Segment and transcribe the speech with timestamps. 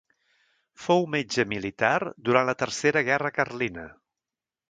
[0.85, 1.99] Fou metge militar
[2.29, 3.87] durant la Tercera Guerra Carlina.